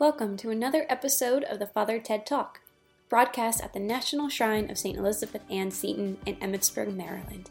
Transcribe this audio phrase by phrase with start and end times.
[0.00, 2.62] Welcome to another episode of the Father Ted Talk,
[3.10, 4.96] broadcast at the National Shrine of St.
[4.96, 7.50] Elizabeth Ann Seton in Emmitsburg, Maryland.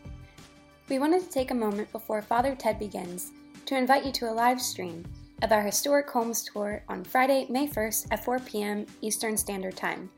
[0.89, 3.29] We wanted to take a moment before Father Ted begins
[3.67, 5.05] to invite you to a live stream
[5.43, 8.87] of our historic homes tour on Friday, May 1st at 4 p.m.
[9.01, 10.09] Eastern Standard Time.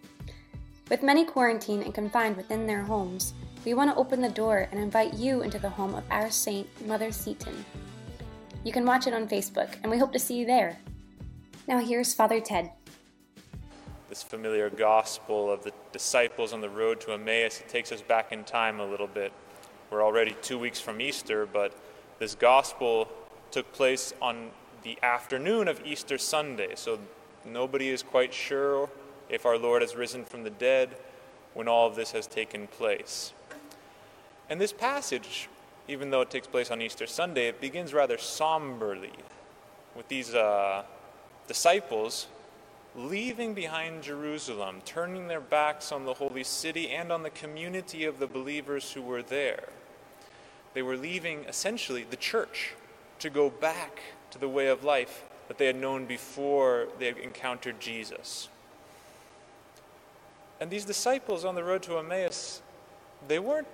[0.89, 3.33] With many quarantined and confined within their homes,
[3.65, 6.69] we want to open the door and invite you into the home of our saint,
[6.87, 7.65] Mother Seton.
[8.63, 10.79] You can watch it on Facebook, and we hope to see you there.
[11.67, 12.71] Now, here's Father Ted.
[14.09, 18.31] This familiar gospel of the disciples on the road to Emmaus, it takes us back
[18.31, 19.31] in time a little bit.
[19.91, 21.77] We're already two weeks from Easter, but
[22.17, 23.07] this gospel
[23.51, 24.49] took place on
[24.81, 26.99] the afternoon of Easter Sunday, so
[27.45, 28.89] nobody is quite sure
[29.29, 30.89] if our Lord has risen from the dead
[31.53, 33.33] when all of this has taken place.
[34.49, 35.47] And this passage,
[35.87, 39.13] even though it takes place on Easter Sunday, it begins rather somberly
[39.95, 40.83] with these uh,
[41.51, 42.27] disciples
[42.95, 48.19] leaving behind Jerusalem, turning their backs on the holy city and on the community of
[48.19, 49.67] the believers who were there.
[50.73, 52.71] They were leaving essentially the church
[53.19, 53.99] to go back
[54.29, 58.47] to the way of life that they had known before they encountered Jesus.
[60.61, 62.61] And these disciples on the road to Emmaus,
[63.27, 63.67] they weren't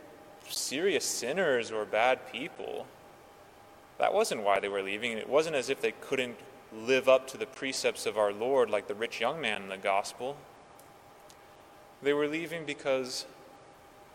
[0.50, 2.88] serious sinners or bad people.
[4.00, 5.12] That wasn't why they were leaving.
[5.12, 6.38] It wasn't as if they couldn't
[6.74, 9.78] live up to the precepts of our Lord like the rich young man in the
[9.78, 10.38] gospel.
[12.02, 13.26] They were leaving because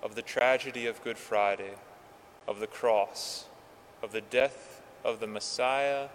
[0.02, 1.74] of the tragedy of Good Friday,
[2.46, 3.46] of the cross,
[4.02, 6.08] of the death of the Messiah.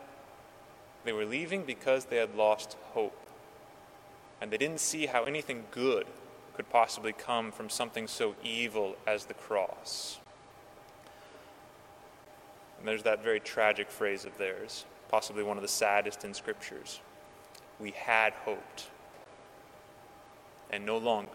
[1.03, 3.27] They were leaving because they had lost hope.
[4.41, 6.05] And they didn't see how anything good
[6.53, 10.19] could possibly come from something so evil as the cross.
[12.79, 16.99] And there's that very tragic phrase of theirs, possibly one of the saddest in scriptures.
[17.79, 18.87] We had hoped,
[20.69, 21.31] and no longer.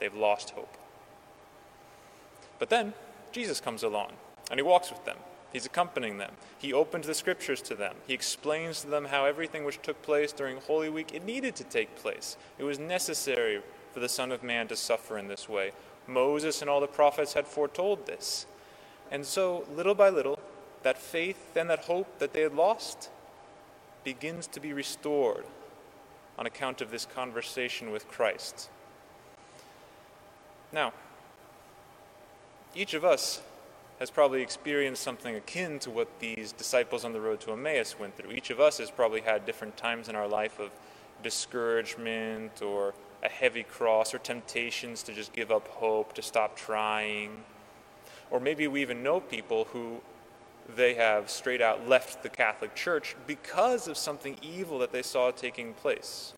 [0.00, 0.76] They've lost hope.
[2.58, 2.94] But then
[3.32, 4.12] Jesus comes along,
[4.50, 5.16] and he walks with them.
[5.52, 6.32] He's accompanying them.
[6.58, 7.94] He opens the scriptures to them.
[8.06, 11.64] He explains to them how everything which took place during Holy Week, it needed to
[11.64, 12.36] take place.
[12.58, 13.62] It was necessary
[13.92, 15.72] for the Son of Man to suffer in this way.
[16.06, 18.46] Moses and all the prophets had foretold this.
[19.10, 20.38] And so, little by little,
[20.82, 23.10] that faith and that hope that they had lost
[24.04, 25.44] begins to be restored
[26.38, 28.70] on account of this conversation with Christ.
[30.72, 30.92] Now,
[32.74, 33.42] each of us
[33.98, 38.16] has probably experienced something akin to what these disciples on the road to Emmaus went
[38.16, 38.30] through.
[38.30, 40.70] Each of us has probably had different times in our life of
[41.22, 42.94] discouragement or
[43.24, 47.42] a heavy cross or temptations to just give up hope, to stop trying.
[48.30, 50.00] Or maybe we even know people who
[50.74, 55.30] they have straight out left the Catholic Church because of something evil that they saw
[55.30, 56.34] taking place.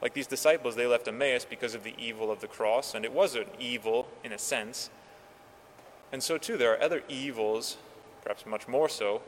[0.00, 3.12] Like these disciples, they left Emmaus because of the evil of the cross, and it
[3.12, 4.90] was an evil in a sense.
[6.12, 7.76] And so, too, there are other evils,
[8.22, 9.22] perhaps much more so,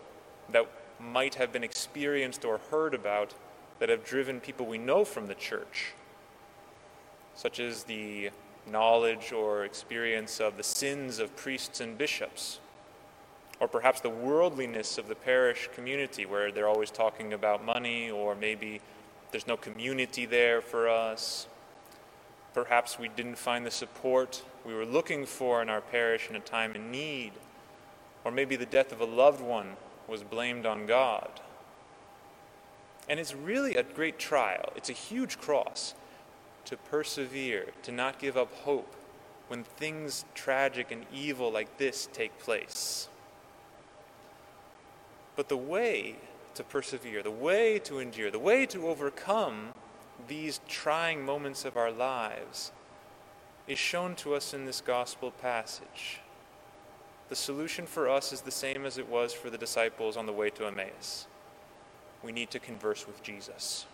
[0.51, 0.67] that
[1.01, 3.35] might have been experienced or heard about
[3.79, 5.93] that have driven people we know from the church
[7.37, 8.31] such as the
[8.67, 12.59] knowledge or experience of the sins of priests and bishops,
[13.61, 18.35] or perhaps the worldliness of the parish community where they're always talking about money, or
[18.35, 18.81] maybe
[19.31, 21.47] there's no community there for us.
[22.55, 26.41] Perhaps we didn't find the support we were looking for in our parish in a
[26.41, 27.33] time of need,
[28.25, 29.77] or maybe the death of a loved one
[30.09, 31.29] was blamed on God.
[33.09, 35.95] And it's really a great trial, it's a huge cross
[36.65, 38.95] to persevere, to not give up hope
[39.49, 43.09] when things tragic and evil like this take place.
[45.37, 46.17] But the way
[46.55, 49.69] to persevere, the way to endure, the way to overcome
[50.27, 52.73] these trying moments of our lives
[53.69, 56.21] is shown to us in this gospel passage.
[57.29, 60.33] The solution for us is the same as it was for the disciples on the
[60.33, 61.27] way to Emmaus.
[62.23, 63.87] We need to converse with Jesus.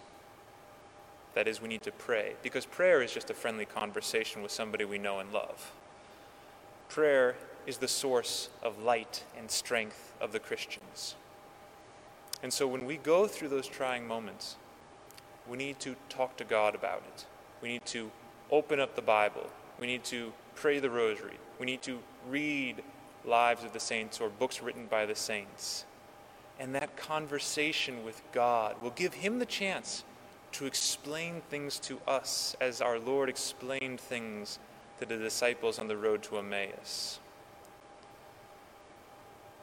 [1.34, 4.84] That is, we need to pray, because prayer is just a friendly conversation with somebody
[4.84, 5.72] we know and love.
[6.90, 7.36] Prayer
[7.66, 11.14] is the source of light and strength of the Christians.
[12.42, 14.56] And so when we go through those trying moments,
[15.48, 17.26] we need to talk to God about it.
[17.60, 18.10] We need to
[18.50, 19.48] open up the Bible.
[19.80, 21.38] We need to pray the rosary.
[21.58, 21.98] We need to
[22.28, 22.82] read
[23.24, 25.84] lives of the saints or books written by the saints.
[26.58, 30.04] And that conversation with God will give Him the chance
[30.52, 34.58] to explain things to us as our Lord explained things
[34.98, 37.18] to the disciples on the road to Emmaus.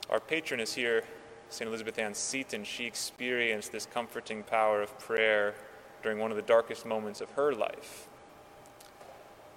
[0.09, 1.03] Our patron is here,
[1.49, 1.67] St.
[1.67, 5.55] Elizabeth Ann Seton, she experienced this comforting power of prayer
[6.03, 8.07] during one of the darkest moments of her life.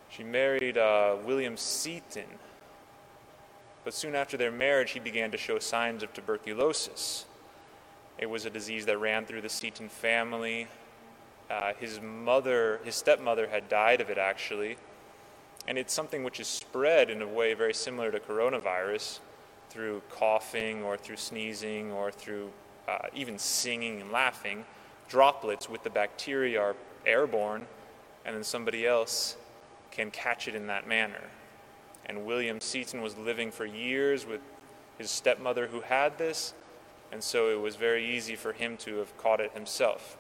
[0.08, 2.38] She married uh, William Seton,
[3.84, 7.26] but soon after their marriage, he began to show signs of tuberculosis.
[8.18, 10.68] It was a disease that ran through the Seton family.
[11.50, 14.76] Uh, his mother, his stepmother, had died of it actually,
[15.68, 19.18] and it's something which is spread in a way very similar to coronavirus
[19.72, 22.50] through coughing or through sneezing or through
[22.86, 24.64] uh, even singing and laughing.
[25.08, 26.76] Droplets with the bacteria are
[27.06, 27.66] airborne,
[28.26, 29.36] and then somebody else
[29.90, 31.22] can catch it in that manner.
[32.04, 34.40] And William Seton was living for years with
[34.98, 36.52] his stepmother who had this,
[37.10, 40.18] and so it was very easy for him to have caught it himself.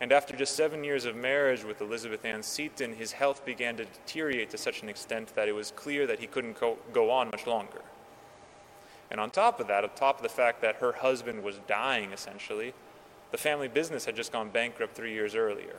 [0.00, 3.84] And after just seven years of marriage with Elizabeth Ann Seton, his health began to
[3.84, 7.30] deteriorate to such an extent that it was clear that he couldn't go, go on
[7.30, 7.80] much longer.
[9.14, 12.10] And on top of that, on top of the fact that her husband was dying
[12.10, 12.74] essentially,
[13.30, 15.76] the family business had just gone bankrupt three years earlier.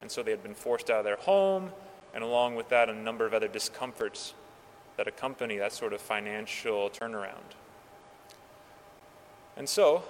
[0.00, 1.70] And so they had been forced out of their home,
[2.12, 4.34] and along with that, a number of other discomforts
[4.96, 7.54] that accompany that sort of financial turnaround.
[9.56, 10.02] And so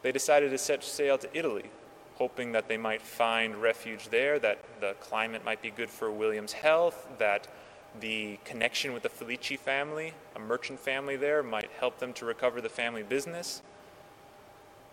[0.00, 1.66] they decided to set sail to Italy,
[2.14, 6.54] hoping that they might find refuge there, that the climate might be good for William's
[6.54, 7.48] health, that
[8.00, 12.60] the connection with the Filicchi family, a merchant family there, might help them to recover
[12.60, 13.62] the family business.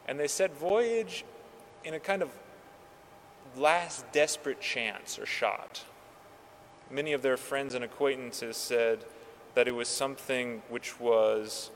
[0.08, 1.26] And they said voyage
[1.84, 2.30] in a kind of
[3.58, 5.84] last desperate chance or shot.
[6.90, 9.06] Many of their friends and acquaintances said
[9.56, 11.72] that it was something which was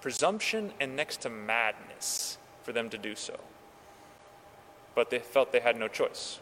[0.00, 3.38] presumption and next to madness for them to do so.
[4.94, 6.38] But they felt they had no choice.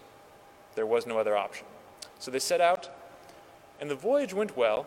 [0.74, 1.66] There was no other option.
[2.18, 2.88] So they set out
[3.80, 4.86] and the voyage went well,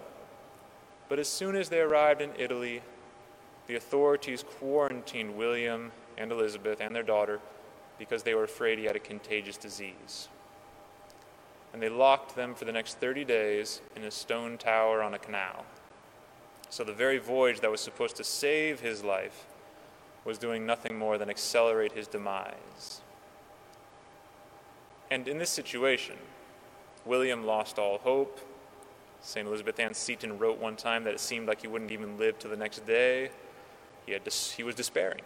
[1.09, 2.81] but as soon as they arrived in Italy,
[3.67, 7.39] the authorities quarantined William and Elizabeth and their daughter
[7.97, 10.27] because they were afraid he had a contagious disease.
[11.73, 15.19] And they locked them for the next 30 days in a stone tower on a
[15.19, 15.65] canal.
[16.69, 19.45] So the very voyage that was supposed to save his life
[20.25, 23.01] was doing nothing more than accelerate his demise.
[25.09, 26.15] And in this situation,
[27.05, 28.39] William lost all hope.
[29.21, 29.47] St.
[29.47, 32.47] Elizabeth Ann Seton wrote one time that it seemed like he wouldn't even live to
[32.47, 33.29] the next day.
[34.05, 35.21] He, had dis- he was despairing.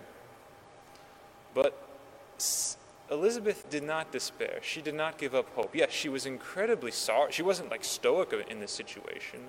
[1.54, 1.82] But
[3.10, 4.60] Elizabeth did not despair.
[4.62, 5.76] She did not give up hope.
[5.76, 7.32] Yes, she was incredibly sorry.
[7.32, 9.40] She wasn't like stoic in this situation.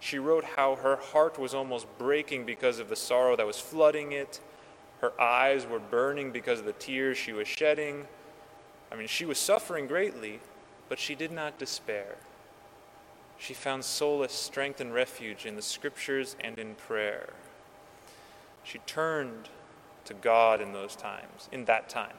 [0.00, 4.12] She wrote how her heart was almost breaking because of the sorrow that was flooding
[4.12, 4.40] it.
[5.00, 8.06] Her eyes were burning because of the tears she was shedding.
[8.92, 10.40] I mean, she was suffering greatly,
[10.88, 12.16] but she did not despair.
[13.38, 17.30] She found solace, strength, and refuge in the scriptures and in prayer.
[18.64, 19.48] She turned
[20.04, 22.16] to God in those times, in that time.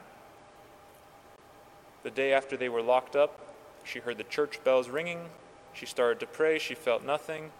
[2.03, 5.29] The day after they were locked up, she heard the church bells ringing.
[5.73, 6.57] She started to pray.
[6.57, 7.51] She felt nothing.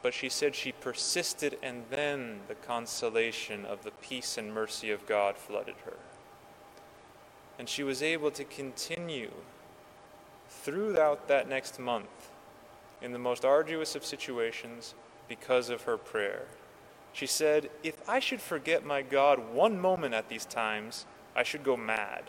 [0.00, 5.06] But she said she persisted, and then the consolation of the peace and mercy of
[5.06, 5.96] God flooded her.
[7.58, 9.32] And she was able to continue
[10.48, 12.30] throughout that next month
[13.00, 14.94] in the most arduous of situations
[15.28, 16.46] because of her prayer.
[17.12, 21.64] She said, If I should forget my God one moment at these times, I should
[21.64, 22.24] go mad.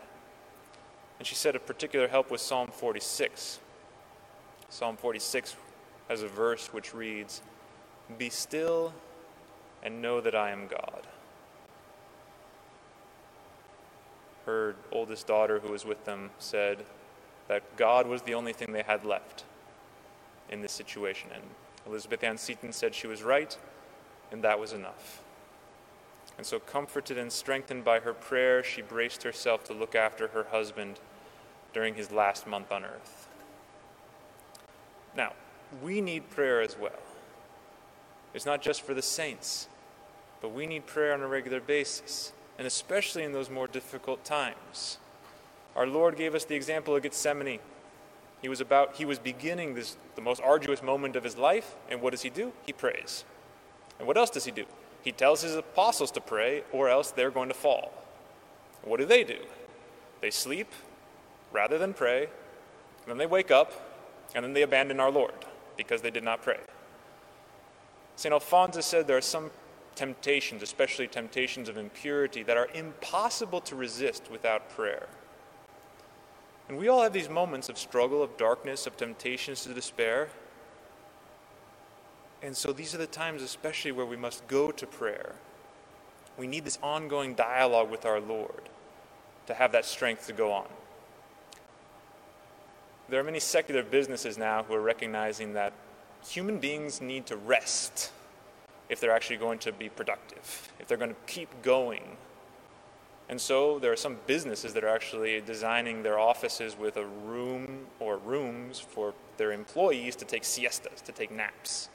[1.18, 3.60] And she said a particular help was Psalm 46.
[4.70, 5.56] Psalm 46
[6.08, 7.42] has a verse which reads,
[8.18, 8.94] Be still
[9.84, 11.08] and know that I am God.
[14.46, 16.86] Her oldest daughter, who was with them, said
[17.48, 19.44] that God was the only thing they had left
[20.50, 21.30] in this situation.
[21.34, 21.44] And
[21.86, 23.58] Elizabeth Ann Seton said she was right,
[24.32, 25.22] and that was enough.
[26.38, 30.46] And so, comforted and strengthened by her prayer, she braced herself to look after her
[30.52, 31.00] husband
[31.74, 33.28] during his last month on earth.
[35.16, 35.34] Now,
[35.84, 37.00] we need prayer as well.
[38.34, 39.68] It's not just for the saints,
[40.42, 44.98] but we need prayer on a regular basis, and especially in those more difficult times.
[45.76, 47.60] Our Lord gave us the example of Gethsemane.
[48.42, 52.02] He was about he was beginning this the most arduous moment of his life, and
[52.02, 52.54] what does he do?
[52.66, 53.26] He prays.
[53.98, 54.66] And what else does he do?
[55.04, 57.92] He tells his apostles to pray, or else they're going to fall.
[58.84, 59.40] what do they do?
[60.22, 60.72] They sleep
[61.52, 63.72] rather than pray, and then they wake up,
[64.36, 65.46] and then they abandon our Lord
[65.78, 66.60] because they did not pray.
[68.16, 68.34] St.
[68.34, 69.50] Alphonsus said there are some
[69.96, 75.08] temptations, especially temptations of impurity, that are impossible to resist without prayer.
[76.70, 80.30] And we all have these moments of struggle, of darkness, of temptations to despair.
[82.44, 85.34] And so these are the times, especially, where we must go to prayer.
[86.38, 88.70] We need this ongoing dialogue with our Lord
[89.48, 90.68] to have that strength to go on.
[93.10, 95.74] There are many secular businesses now who are recognizing that
[96.26, 98.12] human beings need to rest
[98.90, 102.18] if they're actually going to be productive, if they're going to keep going.
[103.30, 107.86] And so there are some businesses that are actually designing their offices with a room
[108.00, 111.90] or rooms for their employees to take siestas, to take naps,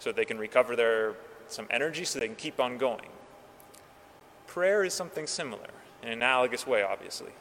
[0.00, 1.14] so they can recover their
[1.46, 3.08] some energy so they can keep on going.
[4.46, 5.68] Prayer is something similar,
[6.02, 7.32] in an analogous way, obviously.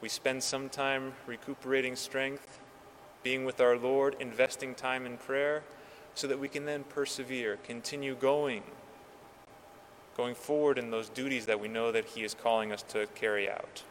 [0.00, 2.60] We spend some time recuperating strength,
[3.22, 5.62] being with our Lord, investing time in prayer,
[6.14, 8.62] so that we can then persevere, continue going,
[10.18, 13.48] going forward in those duties that we know that He is calling us to carry
[13.48, 13.84] out.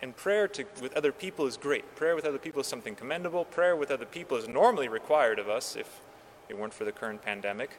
[0.00, 1.94] And prayer to, with other people is great.
[1.94, 3.44] Prayer with other people is something commendable.
[3.44, 6.00] Prayer with other people is normally required of us if
[6.48, 7.78] it weren't for the current pandemic.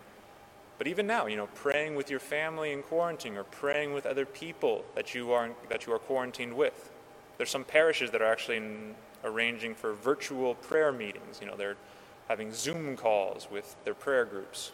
[0.77, 4.25] But even now, you know, praying with your family in quarantine or praying with other
[4.25, 6.91] people that you are, that you are quarantined with.
[7.37, 11.39] There's some parishes that are actually in, arranging for virtual prayer meetings.
[11.41, 11.77] You know, they're
[12.27, 14.71] having Zoom calls with their prayer groups.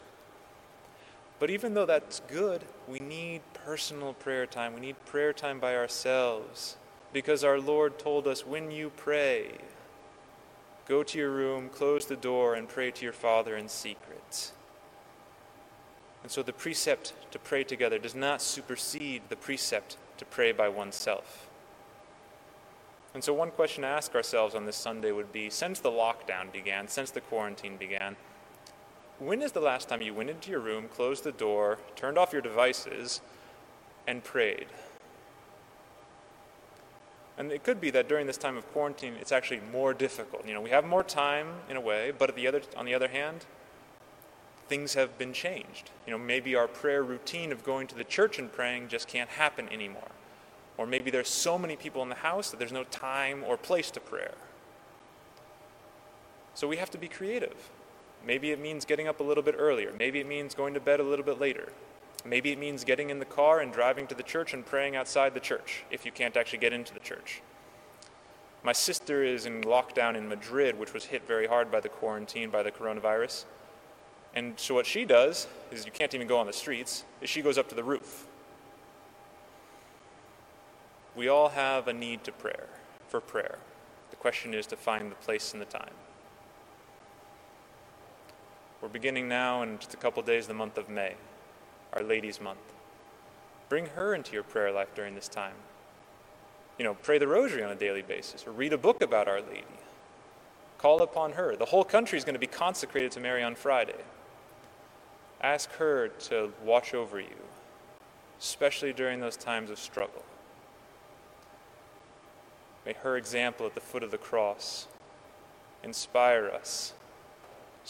[1.42, 4.76] But even though that's good, we need personal prayer time.
[4.76, 6.78] We need prayer time by ourselves
[7.14, 9.54] because our Lord told us when you pray,
[10.88, 14.52] go to your room, close the door, and pray to your Father in secret.
[16.22, 20.70] And so the precept to pray together does not supersede the precept to pray by
[20.70, 21.50] oneself.
[23.16, 26.52] And so, one question to ask ourselves on this Sunday would be since the lockdown
[26.52, 28.16] began, since the quarantine began,
[29.22, 32.34] when is the last time you went into your room, closed the door, turned off
[32.34, 33.22] your devices,
[34.08, 34.66] and prayed?
[37.38, 40.48] And it could be that during this time of quarantine, it's actually more difficult.
[40.48, 43.08] You know, we have more time in a way, but the other, on the other
[43.08, 43.46] hand,
[44.68, 45.92] things have been changed.
[46.08, 49.30] You know, maybe our prayer routine of going to the church and praying just can't
[49.30, 50.12] happen anymore.
[50.78, 53.92] Or maybe there's so many people in the house that there's no time or place
[53.92, 54.34] to prayer.
[56.56, 57.70] So we have to be creative.
[58.26, 59.94] Maybe it means getting up a little bit earlier.
[59.98, 61.72] Maybe it means going to bed a little bit later.
[62.24, 65.34] Maybe it means getting in the car and driving to the church and praying outside
[65.34, 67.42] the church if you can't actually get into the church.
[68.64, 72.52] My sister is in lockdown in Madrid, which was hit very hard by the quarantine,
[72.52, 73.46] by the coronavirus.
[74.36, 77.42] And so what she does is you can't even go on the streets, is she
[77.42, 78.28] goes up to the roof.
[81.16, 82.68] We all have a need to prayer,
[83.08, 83.58] for prayer.
[84.12, 85.94] The question is to find the place and the time.
[88.82, 91.14] We're beginning now in just a couple days the month of May,
[91.94, 92.58] Our Lady's Month.
[93.70, 95.54] Bring her into your prayer life during this time.
[96.80, 99.40] You know, pray the rosary on a daily basis or read a book about Our
[99.40, 99.66] Lady.
[100.80, 101.56] Call upon her.
[101.56, 104.02] The whole country is going to be consecrated to Mary on Friday.
[105.42, 107.38] Ask her to watch over you,
[108.40, 110.24] especially during those times of struggle.
[112.84, 114.88] May her example at the foot of the cross
[115.84, 116.94] inspire us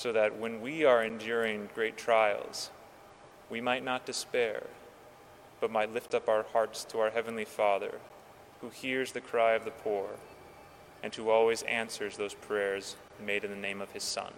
[0.01, 2.71] so that when we are enduring great trials,
[3.51, 4.63] we might not despair,
[5.59, 7.99] but might lift up our hearts to our Heavenly Father,
[8.61, 10.07] who hears the cry of the poor
[11.03, 14.33] and who always answers those prayers made in the name of His Son.